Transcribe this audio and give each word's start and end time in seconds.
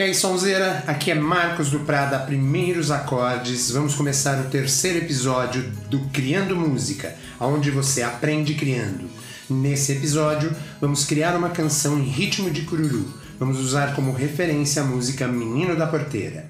E 0.00 0.02
aí, 0.02 0.14
Sonzeira, 0.14 0.82
aqui 0.86 1.10
é 1.10 1.14
Marcos 1.14 1.70
do 1.70 1.80
Prada, 1.80 2.18
Primeiros 2.20 2.90
Acordes. 2.90 3.70
Vamos 3.70 3.94
começar 3.94 4.40
o 4.40 4.48
terceiro 4.48 4.96
episódio 4.96 5.62
do 5.90 6.00
Criando 6.08 6.56
Música, 6.56 7.14
onde 7.38 7.70
você 7.70 8.00
aprende 8.00 8.54
criando. 8.54 9.10
Nesse 9.50 9.92
episódio, 9.92 10.56
vamos 10.80 11.04
criar 11.04 11.36
uma 11.36 11.50
canção 11.50 11.98
em 11.98 12.04
ritmo 12.04 12.50
de 12.50 12.62
cururu. 12.62 13.12
Vamos 13.38 13.58
usar 13.60 13.94
como 13.94 14.14
referência 14.14 14.80
a 14.80 14.86
música 14.86 15.28
Menino 15.28 15.76
da 15.76 15.86
Porteira. 15.86 16.48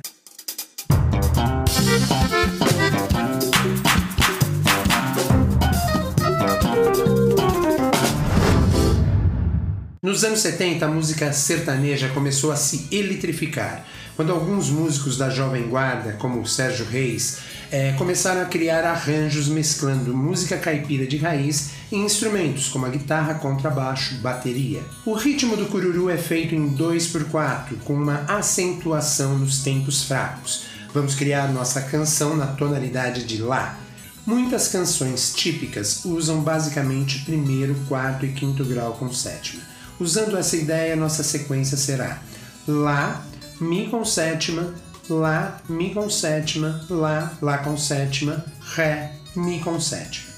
Nos 10.11 10.25
anos 10.25 10.41
70, 10.41 10.85
a 10.85 10.89
música 10.89 11.33
sertaneja 11.33 12.09
começou 12.09 12.51
a 12.51 12.57
se 12.57 12.89
eletrificar, 12.91 13.87
quando 14.17 14.33
alguns 14.33 14.69
músicos 14.69 15.17
da 15.17 15.31
Jovem 15.31 15.69
Guarda, 15.69 16.15
como 16.15 16.45
Sérgio 16.45 16.85
Reis, 16.85 17.39
é, 17.71 17.93
começaram 17.93 18.43
a 18.43 18.47
criar 18.47 18.85
arranjos 18.85 19.47
mesclando 19.47 20.13
música 20.13 20.59
caipira 20.59 21.07
de 21.07 21.17
raiz 21.17 21.71
e 21.93 21.97
instrumentos 21.97 22.67
como 22.67 22.87
a 22.87 22.89
guitarra, 22.89 23.35
contrabaixo, 23.35 24.17
bateria. 24.17 24.83
O 25.07 25.15
ritmo 25.15 25.57
do 25.57 25.67
cururu 25.67 26.11
é 26.11 26.19
feito 26.19 26.57
em 26.57 26.77
2x4, 26.77 27.79
com 27.85 27.95
uma 27.95 28.25
acentuação 28.27 29.39
nos 29.39 29.63
tempos 29.63 30.03
fracos. 30.03 30.65
Vamos 30.93 31.15
criar 31.15 31.53
nossa 31.53 31.83
canção 31.83 32.37
na 32.37 32.49
tonalidade 32.49 33.23
de 33.23 33.41
Lá. 33.41 33.79
Muitas 34.27 34.67
canções 34.67 35.33
típicas 35.33 36.05
usam 36.05 36.41
basicamente 36.41 37.25
primeiro, 37.25 37.77
quarto 37.87 38.27
e 38.27 38.33
quinto 38.33 38.65
grau 38.65 38.95
com 38.95 39.13
sétima. 39.13 39.70
Usando 40.01 40.39
essa 40.39 40.57
ideia, 40.57 40.97
nossa 40.97 41.23
sequência 41.23 41.77
será 41.77 42.23
Lá, 42.67 43.23
Mi 43.61 43.89
com 43.89 44.03
sétima, 44.03 44.75
Lá, 45.11 45.61
Mi 45.69 45.93
com 45.93 46.09
sétima, 46.09 46.81
Lá, 46.89 47.37
Lá 47.43 47.59
com 47.59 47.77
sétima, 47.77 48.43
Ré, 48.75 49.13
Mi 49.37 49.61
com 49.61 49.79
sétima. 49.79 50.31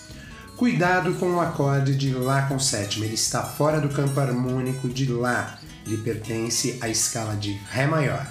Cuidado 0.56 1.14
com 1.14 1.34
o 1.34 1.40
acorde 1.40 1.94
de 1.94 2.12
Lá 2.12 2.42
com 2.42 2.58
sétima, 2.58 3.04
ele 3.04 3.14
está 3.14 3.44
fora 3.44 3.80
do 3.80 3.88
campo 3.88 4.18
harmônico 4.18 4.88
de 4.88 5.06
Lá, 5.06 5.60
ele 5.86 5.98
pertence 5.98 6.78
à 6.80 6.88
escala 6.88 7.36
de 7.36 7.52
Ré 7.70 7.86
maior. 7.86 8.26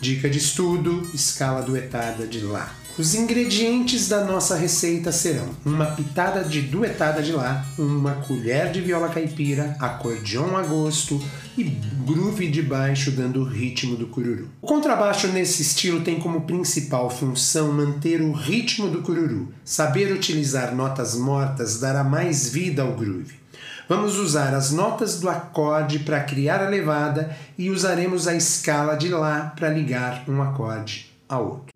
Dica 0.00 0.30
de 0.30 0.38
estudo: 0.38 1.10
escala 1.12 1.62
duetada 1.62 2.24
de 2.26 2.40
Lá. 2.40 2.72
Os 2.98 3.14
ingredientes 3.14 4.06
da 4.06 4.22
nossa 4.22 4.54
receita 4.54 5.10
serão 5.10 5.48
uma 5.64 5.86
pitada 5.86 6.44
de 6.44 6.60
duetada 6.60 7.22
de 7.22 7.32
lá, 7.32 7.64
uma 7.78 8.16
colher 8.16 8.70
de 8.70 8.82
viola 8.82 9.08
caipira, 9.08 9.74
acordeon 9.80 10.54
a 10.54 10.62
gosto 10.62 11.18
e 11.56 11.64
groove 11.64 12.50
de 12.50 12.60
baixo 12.60 13.10
dando 13.10 13.40
o 13.40 13.44
ritmo 13.44 13.96
do 13.96 14.08
cururu. 14.08 14.50
O 14.60 14.66
contrabaixo 14.66 15.28
nesse 15.28 15.62
estilo 15.62 16.02
tem 16.02 16.20
como 16.20 16.42
principal 16.42 17.08
função 17.08 17.72
manter 17.72 18.20
o 18.20 18.30
ritmo 18.30 18.90
do 18.90 19.00
cururu. 19.00 19.48
Saber 19.64 20.12
utilizar 20.12 20.74
notas 20.74 21.14
mortas 21.14 21.80
dará 21.80 22.04
mais 22.04 22.50
vida 22.50 22.82
ao 22.82 22.92
groove. 22.92 23.40
Vamos 23.88 24.18
usar 24.18 24.52
as 24.52 24.70
notas 24.70 25.18
do 25.18 25.30
acorde 25.30 26.00
para 26.00 26.20
criar 26.20 26.62
a 26.62 26.68
levada 26.68 27.34
e 27.56 27.70
usaremos 27.70 28.28
a 28.28 28.34
escala 28.34 28.96
de 28.96 29.08
Lá 29.08 29.54
para 29.56 29.70
ligar 29.70 30.24
um 30.28 30.42
acorde 30.42 31.11
ao 31.32 31.44
outro. 31.44 31.72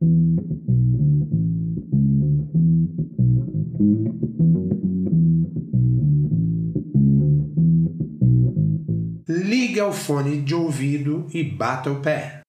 Liga 9.28 9.86
o 9.86 9.92
fone 9.92 10.42
de 10.42 10.54
ouvido 10.54 11.26
e 11.32 11.42
bata 11.42 11.90
o 11.90 12.00
pé. 12.00 12.42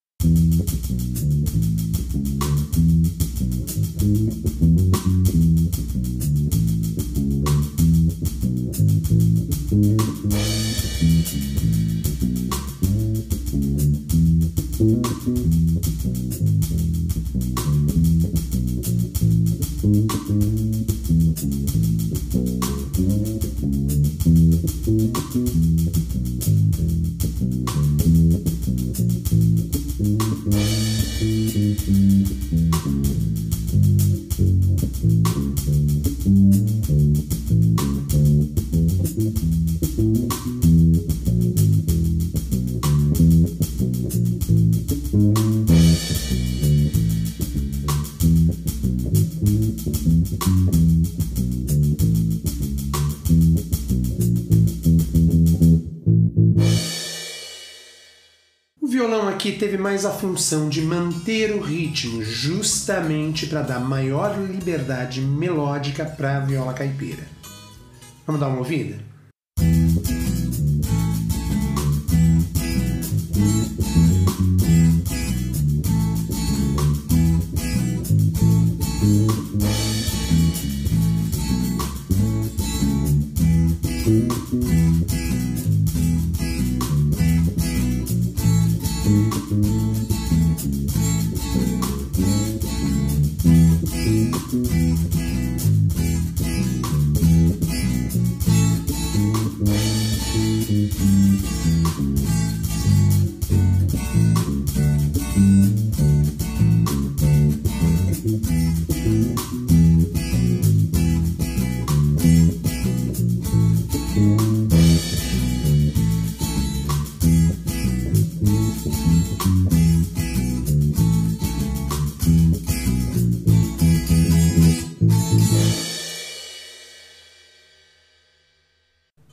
O 58.82 58.88
violão 58.88 59.28
aqui 59.28 59.52
teve 59.52 59.78
mais 59.78 60.04
a 60.04 60.12
função 60.12 60.68
de 60.68 60.82
manter 60.82 61.54
o 61.54 61.62
ritmo, 61.62 62.24
justamente 62.24 63.46
para 63.46 63.62
dar 63.62 63.80
maior 63.80 64.36
liberdade 64.40 65.22
melódica 65.22 66.06
para 66.06 66.38
a 66.38 66.40
viola 66.40 66.74
caipira. 66.74 67.28
Vamos 68.26 68.42
dar 68.42 68.48
uma 68.48 68.58
ouvida? 68.58 69.17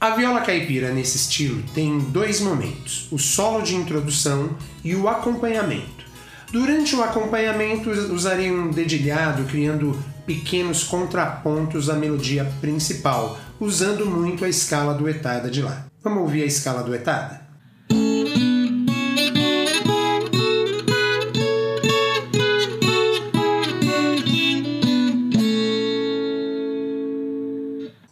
A 0.05 0.11
viola 0.11 0.43
caipira 0.43 0.93
nesse 0.93 1.17
estilo 1.17 1.63
tem 1.73 1.99
dois 1.99 2.39
momentos: 2.39 3.09
o 3.11 3.19
solo 3.19 3.63
de 3.63 3.75
introdução 3.75 4.55
e 4.85 4.95
o 4.95 5.09
acompanhamento. 5.09 6.05
Durante 6.53 6.95
o 6.95 7.03
acompanhamento, 7.03 7.89
usarei 7.89 8.53
um 8.53 8.71
dedilhado 8.71 9.45
criando 9.45 9.99
pequenos 10.27 10.85
contrapontos 10.85 11.89
à 11.89 11.95
melodia 11.95 12.45
principal, 12.61 13.39
usando 13.59 14.05
muito 14.05 14.45
a 14.45 14.49
escala 14.51 14.93
duetada 14.93 15.51
de 15.51 15.63
lá. 15.63 15.87
Vamos 16.03 16.21
ouvir 16.21 16.43
a 16.43 16.47
escala 16.47 16.83
duetada? 16.83 17.41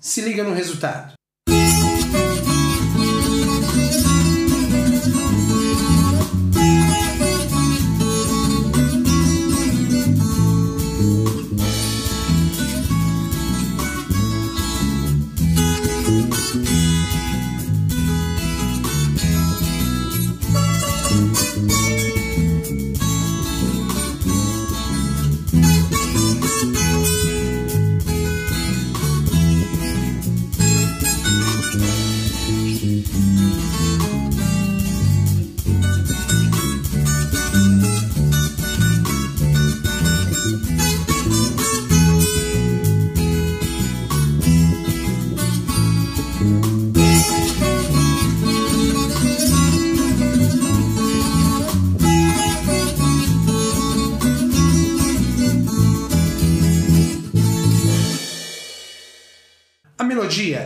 Se 0.00 0.22
liga 0.22 0.42
no 0.42 0.54
resultado. 0.54 1.21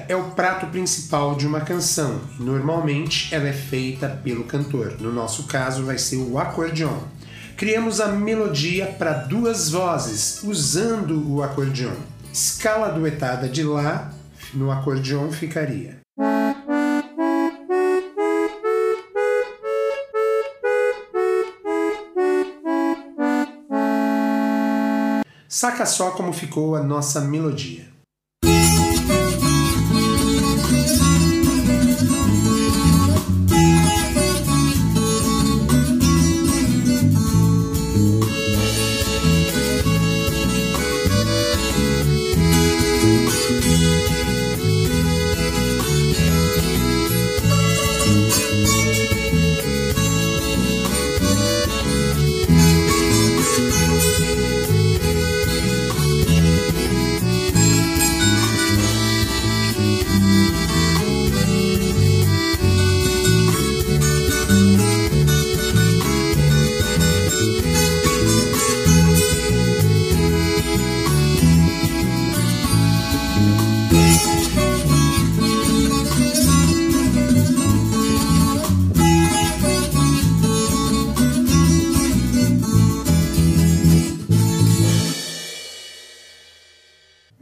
É 0.08 0.16
o 0.16 0.30
prato 0.30 0.66
principal 0.66 1.34
de 1.34 1.46
uma 1.46 1.60
canção 1.60 2.20
e 2.38 2.42
normalmente 2.42 3.34
ela 3.34 3.48
é 3.48 3.52
feita 3.52 4.08
pelo 4.22 4.44
cantor. 4.44 4.96
No 5.00 5.12
nosso 5.12 5.44
caso, 5.44 5.84
vai 5.84 5.98
ser 5.98 6.16
o 6.16 6.38
acordeon. 6.38 6.98
Criamos 7.56 8.00
a 8.00 8.08
melodia 8.08 8.86
para 8.98 9.12
duas 9.12 9.70
vozes 9.70 10.42
usando 10.42 11.26
o 11.32 11.42
acordeon. 11.42 11.94
Escala 12.32 12.90
duetada 12.90 13.48
de 13.48 13.62
Lá 13.62 14.12
no 14.52 14.70
acordeon 14.70 15.30
ficaria. 15.32 16.00
Saca 25.48 25.86
só 25.86 26.10
como 26.10 26.34
ficou 26.34 26.76
a 26.76 26.82
nossa 26.82 27.22
melodia. 27.22 27.95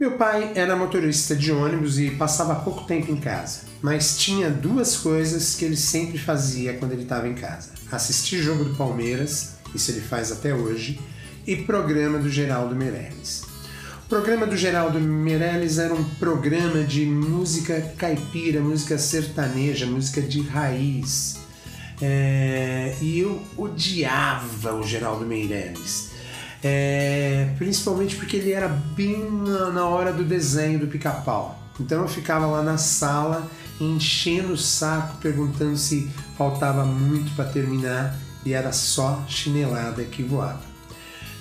Meu 0.05 0.19
pai 0.19 0.51
era 0.53 0.75
motorista 0.75 1.35
de 1.35 1.51
ônibus 1.51 1.97
e 1.97 2.11
passava 2.11 2.53
pouco 2.53 2.83
tempo 2.83 3.11
em 3.11 3.15
casa, 3.15 3.61
mas 3.81 4.19
tinha 4.19 4.51
duas 4.51 4.97
coisas 4.97 5.55
que 5.55 5.65
ele 5.65 5.75
sempre 5.75 6.19
fazia 6.19 6.73
quando 6.73 6.91
ele 6.91 7.01
estava 7.01 7.27
em 7.27 7.33
casa: 7.33 7.71
assistir 7.91 8.37
jogo 8.37 8.65
do 8.65 8.75
Palmeiras, 8.75 9.55
isso 9.73 9.89
ele 9.89 10.01
faz 10.01 10.31
até 10.31 10.53
hoje, 10.53 10.99
e 11.47 11.55
programa 11.55 12.19
do 12.19 12.29
Geraldo 12.29 12.75
Meirelles. 12.75 13.45
O 14.05 14.07
programa 14.07 14.45
do 14.45 14.55
Geraldo 14.55 14.99
Meirelles 14.99 15.79
era 15.79 15.95
um 15.95 16.03
programa 16.19 16.83
de 16.83 17.03
música 17.03 17.81
caipira, 17.97 18.61
música 18.61 18.99
sertaneja, 18.99 19.87
música 19.87 20.21
de 20.21 20.39
raiz. 20.41 21.37
É... 21.99 22.95
e 23.01 23.21
eu 23.21 23.41
odiava 23.57 24.75
o 24.75 24.83
Geraldo 24.83 25.25
Meirelles. 25.25 26.13
É, 26.63 27.49
principalmente 27.57 28.15
porque 28.15 28.37
ele 28.37 28.51
era 28.51 28.67
bem 28.67 29.29
na, 29.31 29.69
na 29.71 29.85
hora 29.87 30.11
do 30.11 30.23
desenho 30.23 30.79
do 30.79 30.87
pica-pau. 30.87 31.59
Então 31.79 32.01
eu 32.01 32.07
ficava 32.07 32.45
lá 32.45 32.63
na 32.63 32.77
sala 32.77 33.49
enchendo 33.79 34.53
o 34.53 34.57
saco, 34.57 35.17
perguntando 35.17 35.77
se 35.77 36.09
faltava 36.37 36.85
muito 36.85 37.35
para 37.35 37.45
terminar 37.45 38.17
e 38.45 38.53
era 38.53 38.71
só 38.71 39.23
chinelada 39.27 40.03
que 40.03 40.23
voava. 40.23 40.61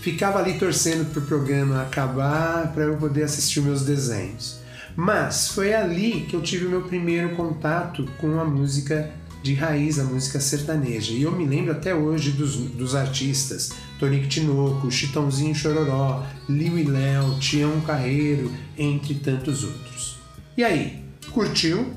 Ficava 0.00 0.38
ali 0.38 0.58
torcendo 0.58 1.10
para 1.10 1.20
o 1.20 1.26
programa 1.26 1.82
acabar 1.82 2.72
para 2.72 2.84
eu 2.84 2.96
poder 2.96 3.22
assistir 3.22 3.60
meus 3.62 3.82
desenhos. 3.82 4.58
Mas 4.96 5.48
foi 5.48 5.74
ali 5.74 6.26
que 6.28 6.36
eu 6.36 6.42
tive 6.42 6.66
o 6.66 6.70
meu 6.70 6.82
primeiro 6.82 7.30
contato 7.30 8.06
com 8.18 8.38
a 8.40 8.44
música 8.44 9.10
de 9.42 9.54
raiz, 9.54 9.98
a 9.98 10.04
música 10.04 10.40
sertaneja. 10.40 11.12
E 11.12 11.22
eu 11.22 11.32
me 11.32 11.46
lembro 11.46 11.72
até 11.72 11.94
hoje 11.94 12.30
dos, 12.30 12.56
dos 12.56 12.94
artistas 12.94 13.72
Tonico 13.98 14.28
Tinoco, 14.28 14.90
Chitãozinho 14.90 15.54
Chororó, 15.54 16.24
Liu 16.48 16.78
e 16.78 16.84
Léo, 16.84 17.38
Tião 17.38 17.80
Carreiro, 17.80 18.52
entre 18.76 19.14
tantos 19.14 19.64
outros. 19.64 20.18
E 20.56 20.64
aí, 20.64 21.02
curtiu? 21.30 21.92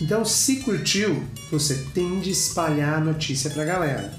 Então, 0.00 0.24
se 0.24 0.56
curtiu, 0.56 1.22
você 1.50 1.74
tem 1.94 2.20
de 2.20 2.30
espalhar 2.30 2.98
a 2.98 3.04
notícia 3.04 3.50
para 3.50 3.62
a 3.62 3.66
galera. 3.66 4.14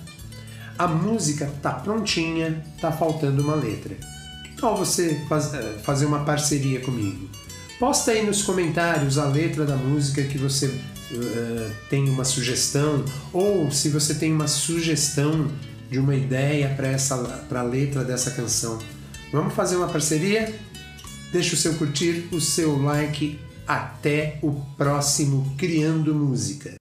A 0.77 0.87
música 0.87 1.51
tá 1.61 1.71
prontinha, 1.71 2.63
tá 2.79 2.91
faltando 2.91 3.43
uma 3.43 3.55
letra. 3.55 3.95
Que 4.43 4.61
tal 4.61 4.77
você 4.77 5.23
faz, 5.27 5.53
eh, 5.53 5.79
fazer 5.83 6.05
uma 6.05 6.23
parceria 6.23 6.79
comigo? 6.79 7.29
Posta 7.79 8.11
aí 8.11 8.25
nos 8.25 8.41
comentários 8.41 9.19
a 9.19 9.25
letra 9.25 9.65
da 9.65 9.75
música 9.75 10.23
que 10.23 10.37
você 10.37 10.65
uh, 10.65 11.71
tem 11.89 12.09
uma 12.09 12.23
sugestão, 12.23 13.05
ou 13.31 13.69
se 13.69 13.89
você 13.89 14.15
tem 14.15 14.33
uma 14.33 14.47
sugestão 14.47 15.47
de 15.89 15.99
uma 15.99 16.15
ideia 16.15 16.73
para 16.75 16.87
essa 16.87 17.17
para 17.49 17.61
a 17.61 17.63
letra 17.63 18.03
dessa 18.03 18.31
canção. 18.31 18.79
Vamos 19.31 19.53
fazer 19.53 19.75
uma 19.75 19.87
parceria? 19.87 20.53
Deixa 21.31 21.53
o 21.53 21.57
seu 21.57 21.75
curtir, 21.75 22.27
o 22.31 22.39
seu 22.39 22.81
like. 22.81 23.39
Até 23.67 24.39
o 24.41 24.53
próximo 24.77 25.53
Criando 25.57 26.15
Música. 26.15 26.75